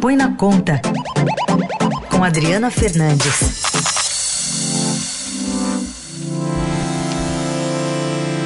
Põe 0.00 0.16
na 0.16 0.34
Conta, 0.34 0.80
com 2.10 2.24
Adriana 2.24 2.70
Fernandes. 2.70 3.62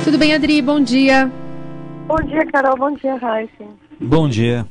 Tudo 0.03 0.19
bem, 0.19 0.35
Adri? 0.35 0.61
Bom 0.61 0.81
dia. 0.81 1.31
Bom 2.09 2.17
dia, 2.27 2.45
Carol. 2.47 2.77
Bom 2.77 2.91
dia, 2.97 3.15
Raíssa. 3.15 3.65
Bom 4.01 4.29
dia. 4.29 4.67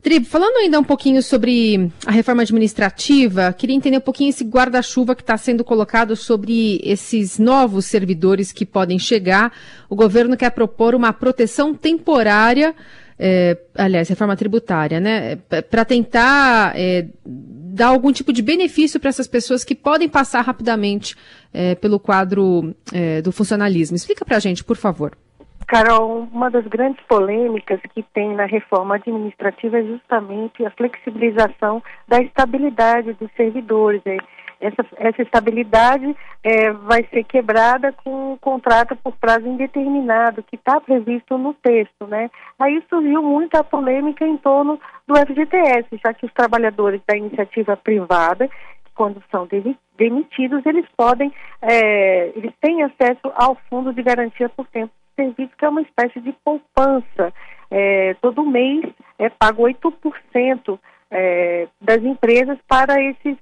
Adri, 0.00 0.24
falando 0.24 0.56
ainda 0.56 0.80
um 0.80 0.84
pouquinho 0.84 1.22
sobre 1.22 1.92
a 2.04 2.10
reforma 2.10 2.42
administrativa, 2.42 3.52
queria 3.52 3.76
entender 3.76 3.98
um 3.98 4.00
pouquinho 4.00 4.30
esse 4.30 4.42
guarda-chuva 4.42 5.14
que 5.14 5.22
está 5.22 5.36
sendo 5.36 5.62
colocado 5.62 6.16
sobre 6.16 6.80
esses 6.82 7.38
novos 7.38 7.84
servidores 7.84 8.50
que 8.50 8.66
podem 8.66 8.98
chegar. 8.98 9.52
O 9.88 9.94
governo 9.94 10.36
quer 10.36 10.50
propor 10.50 10.94
uma 10.96 11.12
proteção 11.12 11.72
temporária 11.72 12.74
é, 13.22 13.54
aliás, 13.76 14.08
reforma 14.08 14.34
tributária, 14.34 14.98
né? 14.98 15.36
Para 15.70 15.84
tentar 15.84 16.72
é, 16.74 17.06
dar 17.22 17.88
algum 17.88 18.10
tipo 18.10 18.32
de 18.32 18.40
benefício 18.40 18.98
para 18.98 19.10
essas 19.10 19.28
pessoas 19.28 19.62
que 19.62 19.74
podem 19.74 20.08
passar 20.08 20.40
rapidamente 20.40 21.14
é, 21.52 21.74
pelo 21.74 22.00
quadro 22.00 22.74
é, 22.92 23.20
do 23.20 23.30
funcionalismo. 23.30 23.94
Explica 23.94 24.24
para 24.24 24.38
a 24.38 24.40
gente, 24.40 24.64
por 24.64 24.76
favor. 24.76 25.12
Carol, 25.66 26.26
uma 26.32 26.50
das 26.50 26.66
grandes 26.66 27.00
polêmicas 27.06 27.78
que 27.94 28.02
tem 28.14 28.34
na 28.34 28.46
reforma 28.46 28.96
administrativa 28.96 29.78
é 29.78 29.84
justamente 29.84 30.64
a 30.64 30.70
flexibilização 30.70 31.82
da 32.08 32.20
estabilidade 32.22 33.12
dos 33.12 33.30
servidores. 33.36 34.00
É, 34.06 34.16
essa, 34.60 34.86
essa 34.96 35.22
estabilidade 35.22 36.14
é, 36.44 36.70
vai 36.72 37.02
ser 37.10 37.24
quebrada 37.24 37.92
com 38.04 38.32
um 38.32 38.36
contrato 38.36 38.94
por 38.96 39.16
prazo 39.16 39.46
indeterminado, 39.46 40.42
que 40.42 40.56
está 40.56 40.80
previsto 40.80 41.38
no 41.38 41.54
texto, 41.54 42.06
né? 42.06 42.30
Aí 42.58 42.82
surgiu 42.88 43.22
muita 43.22 43.64
polêmica 43.64 44.24
em 44.26 44.36
torno 44.36 44.78
do 45.06 45.16
FGTS, 45.16 45.88
já 46.04 46.12
que 46.12 46.26
os 46.26 46.32
trabalhadores 46.32 47.00
da 47.06 47.16
iniciativa 47.16 47.76
privada, 47.76 48.48
quando 48.94 49.22
são 49.30 49.48
demitidos, 49.96 50.64
eles 50.66 50.84
podem, 50.94 51.32
é, 51.62 52.32
eles 52.36 52.52
têm 52.60 52.82
acesso 52.82 53.32
ao 53.34 53.56
fundo 53.70 53.94
de 53.94 54.02
garantia 54.02 54.48
por 54.50 54.66
tempo 54.66 54.92
de 55.16 55.24
serviço, 55.24 55.56
que 55.56 55.64
é 55.64 55.68
uma 55.68 55.82
espécie 55.82 56.20
de 56.20 56.32
poupança. 56.44 57.32
É, 57.70 58.14
todo 58.20 58.44
mês 58.44 58.84
é 59.18 59.30
pago 59.30 59.62
8% 59.62 60.78
é, 61.10 61.66
das 61.80 62.02
empresas 62.02 62.58
para 62.68 63.00
esses 63.00 63.36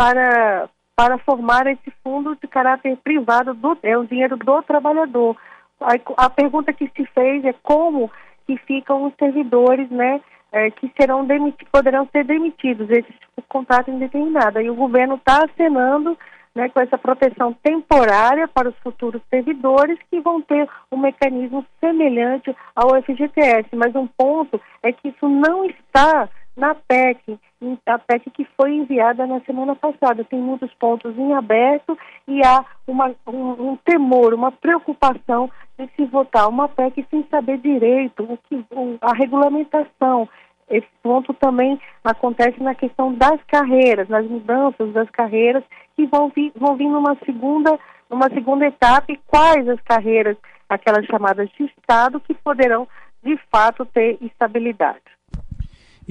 para, 0.00 0.70
para 0.96 1.18
formar 1.18 1.66
esse 1.66 1.92
fundo 2.02 2.34
de 2.34 2.48
caráter 2.48 2.96
privado, 3.04 3.52
do, 3.52 3.76
é 3.82 3.98
o 3.98 4.06
dinheiro 4.06 4.34
do 4.38 4.62
trabalhador. 4.62 5.36
A, 5.78 5.92
a 6.24 6.30
pergunta 6.30 6.72
que 6.72 6.90
se 6.96 7.04
fez 7.14 7.44
é 7.44 7.52
como 7.62 8.10
que 8.46 8.56
ficam 8.56 9.04
os 9.04 9.14
servidores, 9.18 9.90
né, 9.90 10.22
é, 10.52 10.70
que 10.70 10.90
serão 10.98 11.28
poderão 11.70 12.08
ser 12.10 12.24
demitidos, 12.24 12.88
esse 12.88 13.12
tipo 13.12 13.42
contrato 13.46 13.90
indeterminado. 13.90 14.58
E 14.62 14.70
o 14.70 14.74
governo 14.74 15.16
está 15.16 15.44
acenando 15.44 16.16
né, 16.54 16.70
com 16.70 16.80
essa 16.80 16.96
proteção 16.96 17.54
temporária 17.62 18.48
para 18.48 18.70
os 18.70 18.78
futuros 18.78 19.20
servidores 19.28 19.98
que 20.10 20.18
vão 20.20 20.40
ter 20.40 20.66
um 20.90 20.96
mecanismo 20.96 21.62
semelhante 21.78 22.56
ao 22.74 22.94
FGTS. 23.02 23.68
Mas 23.76 23.94
um 23.94 24.06
ponto 24.06 24.58
é 24.82 24.92
que 24.92 25.08
isso 25.08 25.28
não 25.28 25.66
está 25.66 26.26
na 26.56 26.74
PEC, 26.74 27.38
a 27.86 27.98
PEC 27.98 28.30
que 28.30 28.46
foi 28.56 28.72
enviada 28.72 29.26
na 29.26 29.40
semana 29.40 29.74
passada. 29.76 30.24
Tem 30.24 30.40
muitos 30.40 30.72
pontos 30.74 31.16
em 31.18 31.34
aberto 31.34 31.98
e 32.26 32.40
há 32.44 32.64
uma, 32.86 33.14
um, 33.26 33.70
um, 33.70 33.76
temor, 33.84 34.32
uma 34.32 34.50
preocupação 34.50 35.50
de 35.78 35.88
se 35.94 36.04
votar 36.06 36.48
uma 36.48 36.68
PEC 36.68 37.06
sem 37.10 37.24
saber 37.30 37.58
direito 37.58 38.22
o 38.22 38.38
que, 38.48 38.64
o, 38.70 38.96
a 39.00 39.12
regulamentação. 39.12 40.28
Esse 40.68 40.88
ponto 41.02 41.34
também 41.34 41.80
acontece 42.04 42.62
na 42.62 42.74
questão 42.74 43.12
das 43.12 43.42
carreiras, 43.44 44.08
nas 44.08 44.24
mudanças 44.26 44.92
das 44.92 45.10
carreiras 45.10 45.64
que 45.96 46.06
vão 46.06 46.28
vir, 46.28 46.52
vão 46.54 46.76
vir 46.76 46.88
numa 46.88 47.16
segunda, 47.24 47.78
numa 48.08 48.30
segunda 48.30 48.66
etapa 48.66 49.12
e 49.12 49.20
quais 49.26 49.68
as 49.68 49.80
carreiras, 49.80 50.36
aquelas 50.68 51.04
chamadas 51.06 51.50
de 51.50 51.64
Estado, 51.64 52.20
que 52.20 52.34
poderão 52.34 52.86
de 53.22 53.36
fato 53.50 53.84
ter 53.84 54.16
estabilidade. 54.22 55.02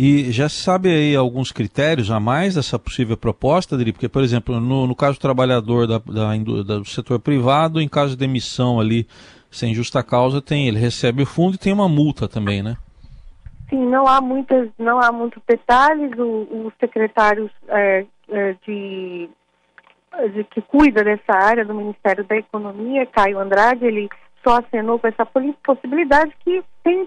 E 0.01 0.31
já 0.31 0.47
se 0.47 0.55
sabe 0.55 0.87
aí 0.87 1.13
alguns 1.13 1.51
critérios 1.51 2.09
a 2.09 2.21
mais 2.21 2.55
dessa 2.55 2.79
possível 2.79 3.17
proposta, 3.17 3.75
Adri? 3.75 3.91
Porque, 3.91 4.07
por 4.07 4.23
exemplo, 4.23 4.57
no, 4.57 4.87
no 4.87 4.95
caso 4.95 5.17
do 5.17 5.21
trabalhador 5.21 5.85
da, 5.85 5.97
da, 5.97 6.37
do 6.77 6.85
setor 6.85 7.19
privado, 7.19 7.81
em 7.81 7.89
caso 7.89 8.11
de 8.11 8.15
demissão 8.15 8.79
ali 8.79 9.05
sem 9.51 9.73
justa 9.73 10.01
causa, 10.01 10.41
tem 10.41 10.69
ele 10.69 10.79
recebe 10.79 11.23
o 11.23 11.25
fundo 11.25 11.55
e 11.55 11.57
tem 11.57 11.73
uma 11.73 11.89
multa 11.89 12.29
também, 12.29 12.63
né? 12.63 12.77
Sim, 13.69 13.87
não 13.87 14.07
há 14.07 14.21
muitas, 14.21 14.69
não 14.79 15.01
há 15.01 15.11
muitos 15.11 15.43
detalhes. 15.45 16.17
O, 16.17 16.67
o 16.67 16.71
secretário 16.79 17.51
é, 17.67 18.05
é, 18.29 18.55
de, 18.65 19.29
de, 20.33 20.43
que 20.45 20.61
cuida 20.61 21.03
dessa 21.03 21.33
área 21.33 21.65
do 21.65 21.73
Ministério 21.73 22.23
da 22.23 22.37
Economia, 22.37 23.05
Caio 23.05 23.37
Andrade, 23.37 23.83
ele 23.83 24.07
só 24.47 24.59
acenou 24.59 24.97
com 24.97 25.07
essa 25.07 25.25
possibilidade 25.25 26.31
que 26.39 26.63
tem 26.85 27.05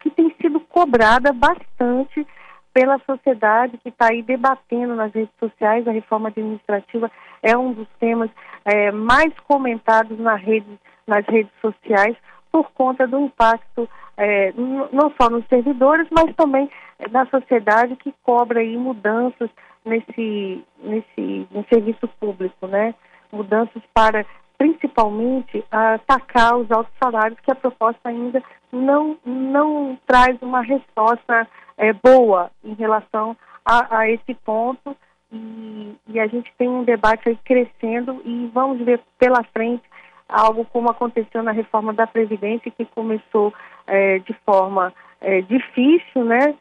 que 0.00 0.10
tem 0.10 0.34
sido 0.40 0.60
cobrada 0.60 1.32
bastante 1.32 2.26
pela 2.72 2.98
sociedade 3.00 3.78
que 3.78 3.88
está 3.88 4.08
aí 4.10 4.22
debatendo 4.22 4.94
nas 4.94 5.12
redes 5.12 5.34
sociais. 5.38 5.86
A 5.86 5.92
reforma 5.92 6.28
administrativa 6.28 7.10
é 7.42 7.56
um 7.56 7.72
dos 7.72 7.88
temas 7.98 8.30
é, 8.64 8.90
mais 8.90 9.32
comentados 9.40 10.18
na 10.18 10.36
rede, 10.36 10.78
nas 11.06 11.24
redes 11.26 11.52
sociais 11.60 12.16
por 12.50 12.70
conta 12.72 13.06
do 13.06 13.18
impacto 13.20 13.88
é, 14.16 14.52
não 14.92 15.12
só 15.20 15.30
nos 15.30 15.46
servidores, 15.46 16.06
mas 16.10 16.34
também 16.36 16.68
na 17.10 17.24
sociedade 17.26 17.96
que 17.96 18.12
cobra 18.22 18.60
aí 18.60 18.76
mudanças 18.76 19.48
nesse, 19.84 20.62
nesse 20.82 21.48
no 21.50 21.64
serviço 21.72 22.06
público, 22.20 22.66
né? 22.66 22.94
Mudanças 23.32 23.82
para 23.94 24.26
principalmente 24.58 25.64
atacar 25.70 26.58
os 26.58 26.70
altos 26.70 26.92
salários, 27.02 27.40
que 27.40 27.50
a 27.50 27.54
proposta 27.54 28.10
ainda 28.10 28.42
não, 28.72 29.16
não 29.24 29.98
traz 30.06 30.40
uma 30.42 30.62
resposta 30.62 31.46
é, 31.76 31.92
boa 31.92 32.50
em 32.64 32.74
relação 32.74 33.36
a, 33.64 33.98
a 33.98 34.10
esse 34.10 34.34
ponto. 34.44 34.96
E, 35.32 35.94
e, 36.08 36.18
a 36.18 36.26
gente 36.26 36.52
tem 36.58 36.68
um 36.68 36.82
debate 36.82 37.28
aí 37.28 37.38
crescendo 37.44 38.20
e 38.24 38.50
vamos 38.52 38.84
ver 38.84 39.00
pela 39.18 39.44
frente 39.52 39.84
algo 40.28 40.64
como 40.64 40.90
aconteceu 40.90 41.42
na 41.42 41.52
reforma 41.52 41.92
da 41.92 42.06
Previdência, 42.06 42.70
que 42.70 42.84
começou 42.84 43.52
é, 43.86 44.18
de 44.18 44.32
forma 44.44 44.92
é, 45.20 45.40
difícil, 45.42 46.24
né? 46.24 46.54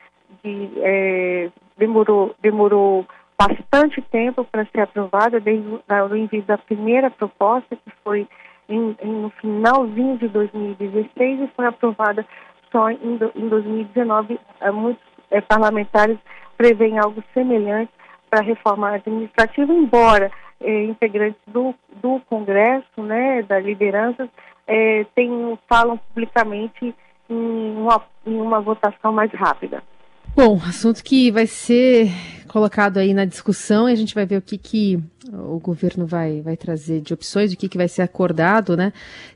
De, 0.44 0.72
é, 0.78 1.50
demorou, 1.78 2.36
demorou 2.42 3.08
bastante 3.40 4.02
tempo 4.02 4.44
para 4.44 4.66
ser 4.66 4.81
aprovada, 4.81 5.40
desde 5.40 5.66
o 5.68 6.16
envio 6.16 6.44
da 6.44 6.58
primeira 6.58 7.09
proposta, 7.09 7.75
que 7.75 7.92
foi 8.03 8.28
em, 8.69 8.96
em, 9.02 9.12
no 9.22 9.30
finalzinho 9.41 10.18
de 10.18 10.28
2016 10.28 11.41
e 11.41 11.50
foi 11.56 11.66
aprovada 11.66 12.25
só 12.72 12.90
em, 12.90 13.19
em 13.35 13.50
2019. 13.50 14.40
É, 14.62 14.72
muitos 14.72 15.03
é, 15.31 15.41
parlamentares 15.41 16.18
prevêem 16.57 17.00
algo 17.00 17.24
semelhante 17.34 17.91
para 18.30 18.41
a 18.41 18.44
reforma 18.44 18.91
administrativa, 18.91 19.74
embora 19.74 20.31
é, 20.62 20.84
integrantes 20.85 21.41
do, 21.47 21.74
do 22.02 22.22
Congresso, 22.30 23.02
né, 23.02 23.41
da 23.44 23.59
liderança, 23.59 24.30
é, 24.68 25.06
tenham, 25.16 25.57
falam 25.68 25.97
publicamente 25.97 26.94
em 27.30 27.75
uma, 27.78 28.01
em 28.25 28.40
uma 28.40 28.62
votação 28.62 29.12
mais 29.12 29.31
rápida. 29.31 29.84
Bom, 30.36 30.56
assunto 30.57 31.03
que 31.03 31.31
vai 31.31 31.47
ser 31.47 32.07
colocado 32.50 32.98
aí 32.98 33.14
na 33.14 33.24
discussão 33.24 33.88
e 33.88 33.94
a 33.94 33.96
gente 33.96 34.14
vai 34.14 34.26
ver 34.26 34.38
o 34.38 34.42
que, 34.42 34.58
que 34.58 35.00
o 35.32 35.60
governo 35.60 36.06
vai, 36.06 36.42
vai 36.42 36.58
trazer 36.58 37.02
de 37.02 37.14
opções, 37.14 37.54
o 37.54 37.58
que, 37.58 37.70
que 37.70 37.78
vai 37.78 37.88
ser 37.88 38.02
acordado, 38.02 38.76
né? 38.76 38.92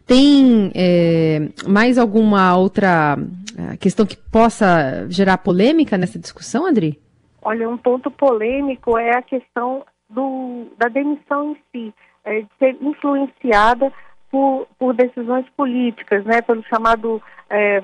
Tem 0.05 0.71
é, 0.75 1.49
mais 1.67 1.97
alguma 1.97 2.57
outra 2.57 3.17
é, 3.57 3.77
questão 3.77 4.05
que 4.05 4.17
possa 4.17 5.07
gerar 5.09 5.37
polêmica 5.37 5.97
nessa 5.97 6.19
discussão, 6.19 6.65
Adri? 6.65 6.99
Olha, 7.41 7.69
um 7.69 7.77
ponto 7.77 8.11
polêmico 8.11 8.97
é 8.97 9.15
a 9.15 9.21
questão 9.21 9.83
do, 10.09 10.67
da 10.77 10.87
demissão 10.87 11.51
em 11.51 11.57
si, 11.71 11.93
é, 12.25 12.41
de 12.41 12.49
ser 12.59 12.77
influenciada 12.81 13.91
por, 14.29 14.67
por 14.77 14.93
decisões 14.93 15.45
políticas, 15.55 16.25
né? 16.25 16.41
Pelo 16.41 16.63
chamado 16.63 17.21
é, 17.49 17.83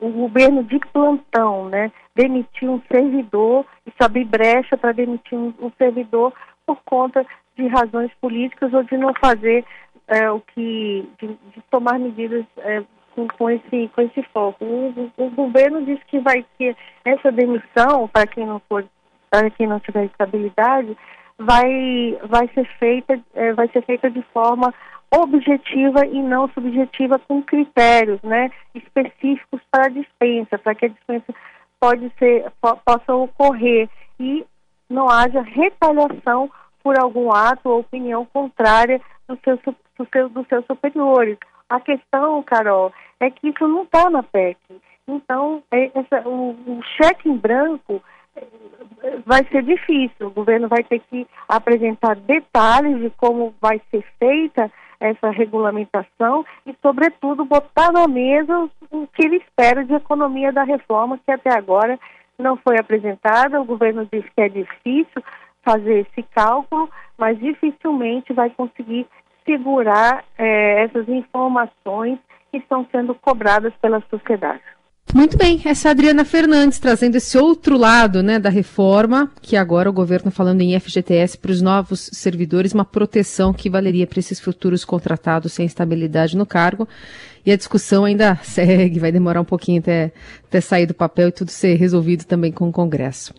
governo 0.00 0.62
de 0.64 0.78
plantão, 0.92 1.68
né, 1.68 1.90
demitir 2.16 2.68
um 2.68 2.80
servidor 2.90 3.66
e 3.86 3.92
abrir 4.02 4.24
brecha 4.24 4.76
para 4.76 4.92
demitir 4.92 5.38
um, 5.38 5.52
um, 5.60 5.70
servidor 5.76 6.32
por 6.64 6.78
conta 6.84 7.24
de 7.54 7.66
razões 7.68 8.10
políticas 8.20 8.72
ou 8.72 8.82
de 8.82 8.96
não 8.96 9.12
fazer 9.20 9.64
é, 10.08 10.30
o 10.30 10.40
que, 10.40 11.08
de, 11.20 11.28
de, 11.28 11.62
tomar 11.70 11.98
medidas 11.98 12.44
é, 12.58 12.82
com, 13.14 13.28
com, 13.28 13.50
esse, 13.50 13.90
com 13.94 14.00
esse 14.00 14.22
foco. 14.32 14.64
O, 14.64 15.12
o, 15.16 15.30
governo 15.30 15.84
diz 15.84 16.02
que 16.04 16.18
vai 16.20 16.44
ter 16.58 16.74
essa 17.04 17.30
demissão 17.30 18.08
para 18.08 18.26
quem 18.26 18.46
não 18.46 18.60
for, 18.68 18.84
para 19.30 19.50
quem 19.50 19.66
não 19.66 19.78
tiver 19.80 20.06
estabilidade, 20.06 20.96
vai, 21.38 22.18
vai 22.24 22.48
ser 22.54 22.66
feita, 22.78 23.20
é, 23.34 23.52
vai 23.52 23.68
ser 23.68 23.82
feita 23.84 24.10
de 24.10 24.22
forma 24.32 24.72
objetiva 25.10 26.04
e 26.06 26.20
não 26.22 26.48
subjetiva 26.48 27.18
com 27.18 27.42
critérios 27.42 28.20
né, 28.22 28.50
específicos 28.74 29.60
para 29.70 29.86
a 29.86 29.90
dispensa, 29.90 30.58
para 30.58 30.74
que 30.74 30.86
a 30.86 30.88
dispensa 30.88 31.34
pode 31.80 32.10
ser, 32.18 32.50
po 32.60 32.76
possam 32.84 33.24
ocorrer 33.24 33.88
e 34.18 34.44
não 34.88 35.08
haja 35.08 35.40
retaliação 35.42 36.50
por 36.82 36.98
algum 36.98 37.32
ato 37.32 37.68
ou 37.68 37.80
opinião 37.80 38.24
contrária 38.26 39.00
dos 39.28 39.38
seus, 39.40 39.60
do 39.98 40.08
seu, 40.12 40.28
dos 40.28 40.46
seus 40.48 40.64
superiores. 40.66 41.36
A 41.68 41.80
questão, 41.80 42.42
Carol, 42.42 42.92
é 43.18 43.30
que 43.30 43.48
isso 43.48 43.66
não 43.66 43.82
está 43.82 44.08
na 44.08 44.22
PEC. 44.22 44.56
Então, 45.08 45.62
é, 45.70 45.90
essa, 45.98 46.28
o, 46.28 46.50
o 46.50 46.82
cheque 46.96 47.28
em 47.28 47.36
branco 47.36 48.02
é, 48.36 49.16
vai 49.24 49.44
ser 49.50 49.62
difícil. 49.62 50.28
O 50.28 50.30
governo 50.30 50.68
vai 50.68 50.82
ter 50.84 51.00
que 51.10 51.26
apresentar 51.48 52.16
detalhes 52.16 53.00
de 53.00 53.10
como 53.10 53.54
vai 53.60 53.80
ser 53.90 54.04
feita 54.18 54.70
essa 55.00 55.30
regulamentação 55.30 56.44
e, 56.66 56.74
sobretudo, 56.82 57.44
botar 57.44 57.92
na 57.92 58.06
mesa 58.08 58.68
o 58.90 59.06
que 59.08 59.24
ele 59.24 59.36
espera 59.36 59.84
de 59.84 59.94
economia 59.94 60.52
da 60.52 60.62
reforma, 60.62 61.18
que 61.24 61.30
até 61.30 61.50
agora 61.56 61.98
não 62.38 62.56
foi 62.56 62.78
apresentada. 62.78 63.60
O 63.60 63.64
governo 63.64 64.06
diz 64.10 64.24
que 64.34 64.40
é 64.40 64.48
difícil, 64.48 65.22
fazer 65.64 66.06
esse 66.06 66.22
cálculo, 66.22 66.88
mas 67.18 67.38
dificilmente 67.38 68.32
vai 68.32 68.50
conseguir 68.50 69.06
segurar 69.44 70.24
é, 70.38 70.84
essas 70.84 71.08
informações 71.08 72.18
que 72.50 72.58
estão 72.58 72.86
sendo 72.92 73.14
cobradas 73.14 73.72
pela 73.80 74.00
sociedade. 74.08 74.62
Muito 75.14 75.38
bem, 75.38 75.62
essa 75.64 75.88
é 75.88 75.90
a 75.90 75.92
Adriana 75.92 76.24
Fernandes 76.24 76.78
trazendo 76.78 77.16
esse 77.16 77.38
outro 77.38 77.78
lado 77.78 78.22
né, 78.22 78.38
da 78.38 78.50
reforma, 78.50 79.30
que 79.40 79.56
agora 79.56 79.88
o 79.88 79.92
governo 79.92 80.30
falando 80.30 80.60
em 80.60 80.78
FGTS 80.78 81.38
para 81.38 81.50
os 81.50 81.62
novos 81.62 82.10
servidores, 82.12 82.74
uma 82.74 82.84
proteção 82.84 83.52
que 83.52 83.70
valeria 83.70 84.06
para 84.06 84.18
esses 84.18 84.38
futuros 84.38 84.84
contratados 84.84 85.52
sem 85.52 85.64
estabilidade 85.64 86.36
no 86.36 86.44
cargo. 86.44 86.86
E 87.46 87.52
a 87.52 87.56
discussão 87.56 88.04
ainda 88.04 88.34
segue, 88.42 88.98
vai 88.98 89.12
demorar 89.12 89.40
um 89.40 89.44
pouquinho 89.44 89.80
até, 89.80 90.12
até 90.48 90.60
sair 90.60 90.86
do 90.86 90.94
papel 90.94 91.28
e 91.28 91.32
tudo 91.32 91.50
ser 91.50 91.76
resolvido 91.76 92.24
também 92.24 92.50
com 92.50 92.68
o 92.68 92.72
Congresso. 92.72 93.32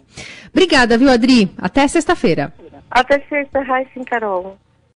Obrigada, 0.51 0.97
viu, 0.97 1.09
Adri? 1.09 1.51
Até 1.57 1.87
sexta-feira. 1.87 2.53
Até 2.89 3.19
sexta, 3.27 3.61
Raíssa 3.61 4.03
Carol. 4.05 4.57